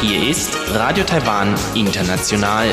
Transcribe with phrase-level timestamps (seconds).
[0.00, 2.72] Hier ist Radio Taiwan International.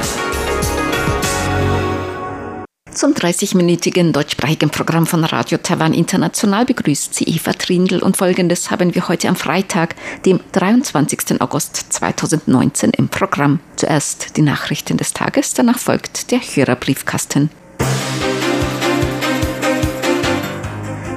[2.94, 8.96] Zum 30-minütigen deutschsprachigen Programm von Radio Taiwan International begrüßt sie Eva Trindl und folgendes haben
[8.96, 11.42] wir heute am Freitag, dem 23.
[11.42, 13.60] August 2019 im Programm.
[13.76, 17.50] Zuerst die Nachrichten des Tages, danach folgt der Hörerbriefkasten.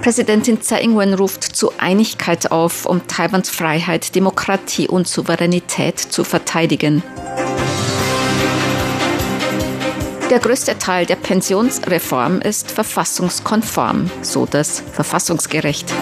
[0.03, 7.05] Präsidentin Tsai Ing-wen ruft zu Einigkeit auf, um Taiwans Freiheit, Demokratie und Souveränität zu verteidigen.
[10.29, 15.93] Der größte Teil der Pensionsreform ist verfassungskonform, so das Verfassungsgericht.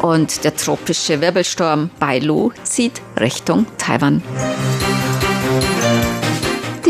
[0.00, 4.22] Und der tropische Wirbelsturm Bailu zieht Richtung Taiwan.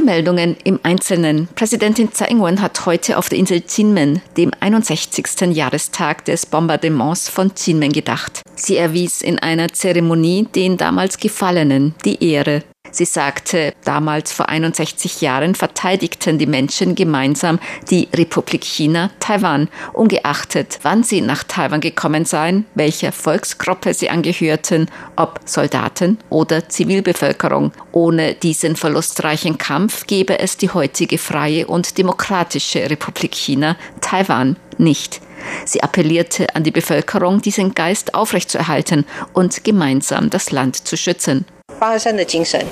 [0.05, 1.49] Meldungen im Einzelnen.
[1.55, 5.53] Präsidentin Tsai Ing-wen hat heute auf der Insel Jinmen, dem 61.
[5.53, 8.43] Jahrestag des Bombardements von Jinmen gedacht.
[8.55, 12.63] Sie erwies in einer Zeremonie den damals Gefallenen die Ehre.
[12.95, 17.59] Sie sagte, damals vor 61 Jahren verteidigten die Menschen gemeinsam
[17.91, 24.89] die Republik China, Taiwan, ungeachtet, wann sie nach Taiwan gekommen seien, welcher Volksgruppe sie angehörten,
[25.17, 27.73] ob Soldaten oder Zivilbevölkerung.
[27.91, 35.21] Ohne diesen verlustreichen Kampf gäbe es die heutige freie und demokratische Republik China, Taiwan, nicht.
[35.65, 41.45] Sie appellierte an die Bevölkerung, diesen Geist aufrechtzuerhalten und gemeinsam das Land zu schützen.
[41.80, 42.64] 八二三的精神，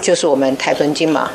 [0.00, 1.30] 就是我们台澎金马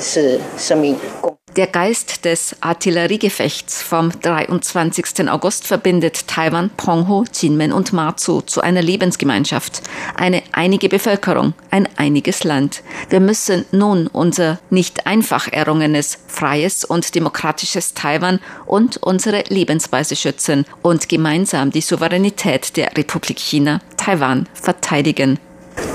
[0.00, 1.36] 是生命共。
[1.56, 5.26] Der Geist des Artilleriegefechts vom 23.
[5.30, 9.80] August verbindet Taiwan, Penghu, Jinmen und Matsu zu einer Lebensgemeinschaft,
[10.16, 12.82] eine einige Bevölkerung, ein einiges Land.
[13.08, 20.66] Wir müssen nun unser nicht einfach errungenes, freies und demokratisches Taiwan und unsere Lebensweise schützen
[20.82, 25.38] und gemeinsam die Souveränität der Republik China, Taiwan, verteidigen.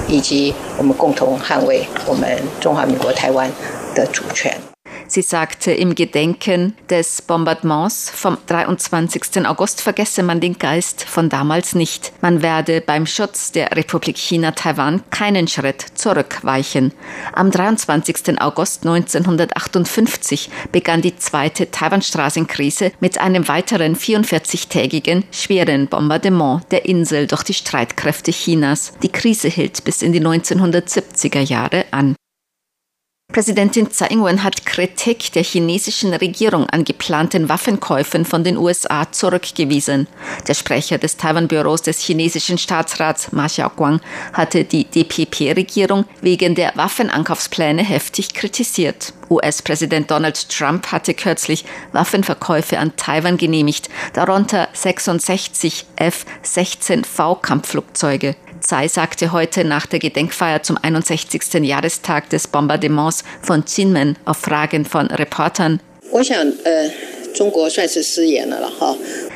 [0.09, 3.51] 以及我们共同捍卫我们中华民国台湾
[3.95, 4.76] 的主权。
[5.09, 9.47] Sie sagte, im Gedenken des Bombardements vom 23.
[9.47, 12.13] August vergesse man den Geist von damals nicht.
[12.21, 16.93] Man werde beim Schutz der Republik China Taiwan keinen Schritt zurückweichen.
[17.33, 18.41] Am 23.
[18.41, 27.45] August 1958 begann die zweite Taiwanstraßenkrise mit einem weiteren 44-tägigen schweren Bombardement der Insel durch
[27.45, 28.93] die Streitkräfte Chinas.
[29.03, 32.17] Die Krise hielt bis in die 1970er Jahre an.
[33.37, 40.09] Präsidentin Tsai Ing-wen hat Kritik der chinesischen Regierung an geplanten Waffenkäufen von den USA zurückgewiesen.
[40.49, 44.01] Der Sprecher des Taiwan-Büros des chinesischen Staatsrats Ma Xiaoguang
[44.33, 49.13] hatte die DPP-Regierung wegen der Waffenankaufspläne heftig kritisiert.
[49.29, 58.35] US-Präsident Donald Trump hatte kürzlich Waffenverkäufe an Taiwan genehmigt, darunter 66 F-16V-Kampfflugzeuge.
[58.61, 61.55] Tsai sagte heute nach der Gedenkfeier zum 61.
[61.63, 65.81] Jahrestag des Bombardements von Jinmen auf Fragen von Reportern.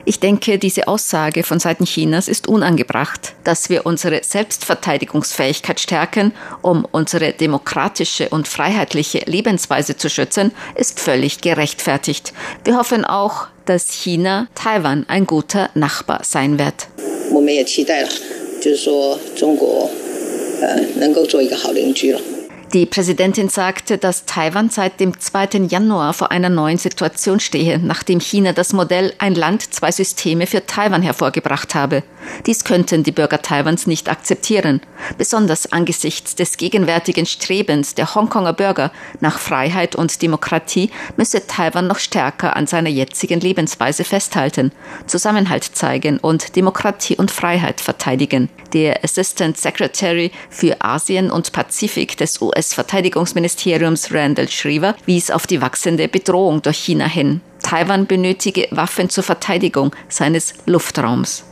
[0.04, 3.34] Ich denke, diese Aussage von Seiten Chinas ist unangebracht.
[3.44, 6.32] Dass wir unsere Selbstverteidigungsfähigkeit stärken,
[6.62, 12.32] um unsere demokratische und freiheitliche Lebensweise zu schützen, ist völlig gerechtfertigt.
[12.64, 16.88] Wir hoffen auch, dass China Taiwan ein guter Nachbar sein wird.
[18.60, 19.90] 就是说，中国
[20.60, 22.20] 呃能够做一个好邻居了。
[22.72, 25.66] Die Präsidentin sagte, dass Taiwan seit dem 2.
[25.68, 30.64] Januar vor einer neuen Situation stehe, nachdem China das Modell Ein Land, zwei Systeme für
[30.64, 32.04] Taiwan hervorgebracht habe.
[32.46, 34.80] Dies könnten die Bürger Taiwans nicht akzeptieren,
[35.18, 41.98] besonders angesichts des gegenwärtigen Strebens der Hongkonger Bürger nach Freiheit und Demokratie müsse Taiwan noch
[41.98, 44.70] stärker an seiner jetzigen Lebensweise festhalten,
[45.08, 48.48] Zusammenhalt zeigen und Demokratie und Freiheit verteidigen.
[48.74, 55.62] Der Assistant Secretary für Asien und Pazifik des US US-Verteidigungsministeriums Randall Schriever wies auf die
[55.62, 57.40] wachsende Bedrohung durch China hin.
[57.62, 61.49] Taiwan benötige Waffen zur Verteidigung seines Luftraums.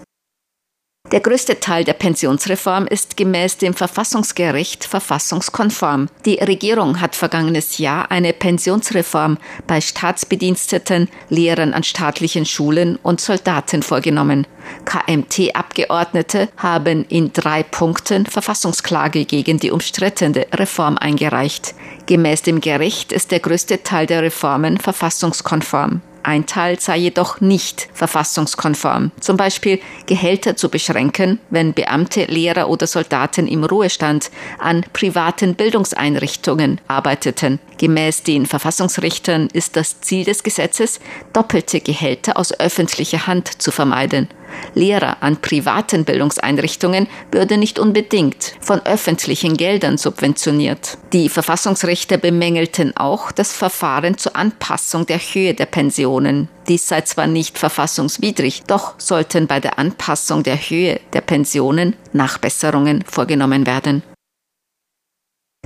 [1.11, 6.09] Der größte Teil der Pensionsreform ist gemäß dem Verfassungsgericht verfassungskonform.
[6.27, 13.83] Die Regierung hat vergangenes Jahr eine Pensionsreform bei Staatsbediensteten, Lehrern an staatlichen Schulen und Soldaten
[13.83, 14.47] vorgenommen.
[14.85, 21.75] KMT-Abgeordnete haben in drei Punkten Verfassungsklage gegen die umstrittene Reform eingereicht.
[22.05, 26.03] Gemäß dem Gericht ist der größte Teil der Reformen verfassungskonform.
[26.29, 29.13] Ein Teil sei jedoch nicht verfassungskonform.
[29.19, 36.83] Zum Beispiel Gehälter zu beschränken, wenn Beamte, Lehrer oder Soldaten im Ruhestand an privaten Bildungseinrichtungen
[36.87, 37.61] arbeiteten.
[37.79, 41.01] Gemäß den Verfassungsrichtern ist das Ziel des Gesetzes,
[41.33, 44.29] doppelte Gehälter aus öffentlicher Hand zu vermeiden.
[44.75, 50.99] Lehrer an privaten Bildungseinrichtungen würde nicht unbedingt von öffentlichen Geldern subventioniert.
[51.13, 56.49] Die Verfassungsrichter bemängelten auch das Verfahren zur Anpassung der Höhe der Pensionen.
[56.69, 63.05] Dies sei zwar nicht verfassungswidrig, doch sollten bei der Anpassung der Höhe der Pensionen Nachbesserungen
[63.07, 64.03] vorgenommen werden.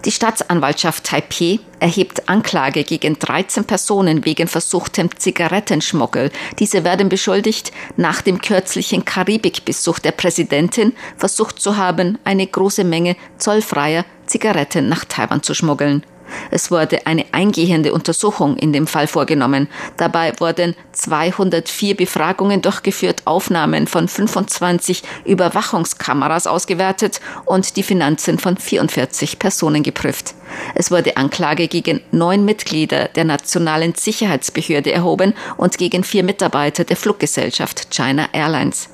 [0.04, 6.32] Die Staatsanwaltschaft Taipeh erhebt Anklage gegen 13 Personen wegen versuchtem Zigarettenschmuggel.
[6.58, 13.14] Diese werden beschuldigt, nach dem kürzlichen Karibikbesuch der Präsidentin versucht zu haben, eine große Menge
[13.38, 16.04] zollfreier Zigaretten nach Taiwan zu schmuggeln.
[16.50, 19.68] Es wurde eine eingehende Untersuchung in dem Fall vorgenommen.
[19.96, 29.38] Dabei wurden 204 Befragungen durchgeführt, Aufnahmen von 25 Überwachungskameras ausgewertet und die Finanzen von 44
[29.38, 30.34] Personen geprüft.
[30.74, 36.96] Es wurde Anklage gegen neun Mitglieder der Nationalen Sicherheitsbehörde erhoben und gegen vier Mitarbeiter der
[36.96, 38.88] Fluggesellschaft China Airlines.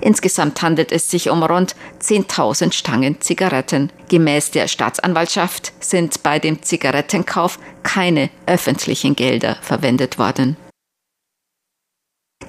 [0.00, 3.90] Insgesamt handelt es sich um rund 10.000 Stangen Zigaretten.
[4.08, 10.56] Gemäß der Staatsanwaltschaft sind bei dem Zigarettenkauf keine öffentlichen Gelder verwendet worden.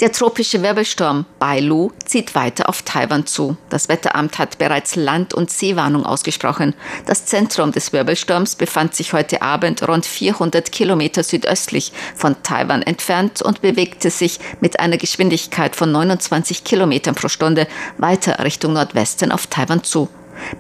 [0.02, 3.56] Der tropische Wirbelsturm Bailu zieht weiter auf Taiwan zu.
[3.70, 6.74] Das Wetteramt hat bereits Land- und Seewarnung ausgesprochen.
[7.06, 13.42] Das Zentrum des Wirbelsturms befand sich heute Abend rund 400 Kilometer südöstlich von Taiwan entfernt
[13.42, 17.66] und bewegte sich mit einer Geschwindigkeit von 29 Kilometern pro Stunde
[17.98, 20.10] weiter Richtung Nordwesten auf Taiwan zu.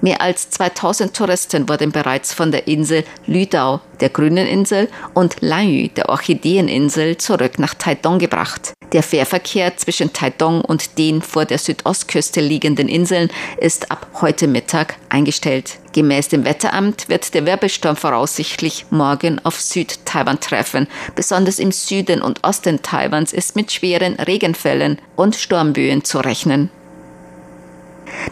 [0.01, 5.89] Mehr als 2000 Touristen wurden bereits von der Insel Lüdao, der grünen Insel, und Lanyu,
[5.89, 8.74] der Orchideeninsel, zurück nach Taidong gebracht.
[8.94, 14.95] Der Fährverkehr zwischen Taidong und den vor der Südostküste liegenden Inseln ist ab heute Mittag
[15.10, 15.80] eingestellt.
[15.94, 20.88] Gemäß dem Wetteramt wird der Wirbelsturm voraussichtlich morgen auf Südtaiwan treffen.
[21.16, 26.69] Besonders im Süden und Osten Taiwans ist mit schweren Regenfällen und Sturmböen zu rechnen.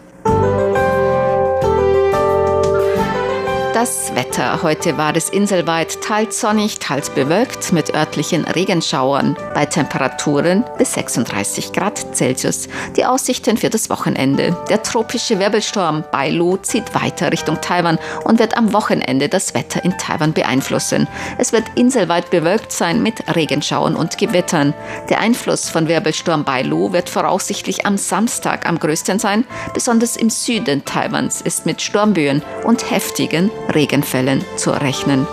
[3.81, 4.61] Das Wetter.
[4.61, 11.73] Heute war es inselweit teils sonnig, teils bewölkt mit örtlichen Regenschauern bei Temperaturen bis 36
[11.73, 12.67] Grad Celsius.
[12.95, 14.55] Die Aussichten für das Wochenende.
[14.69, 19.97] Der tropische Wirbelsturm Bailu zieht weiter Richtung Taiwan und wird am Wochenende das Wetter in
[19.97, 21.07] Taiwan beeinflussen.
[21.39, 24.75] Es wird inselweit bewölkt sein mit Regenschauern und Gewittern.
[25.09, 29.45] Der Einfluss von Wirbelsturm Bailu wird voraussichtlich am Samstag am größten sein.
[29.73, 35.25] Besonders im Süden Taiwans ist mit Sturmböen und heftigen Regenfällen zu rechnen.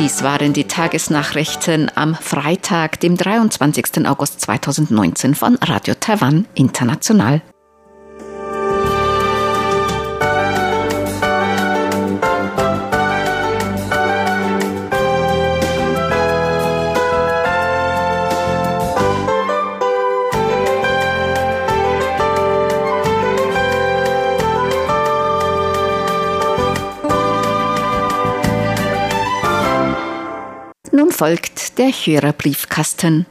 [0.00, 4.08] Dies waren die Tagesnachrichten am Freitag, dem 23.
[4.08, 7.42] August 2019 von Radio Taiwan International.
[31.20, 33.26] Folgt der Hörerbriefkasten.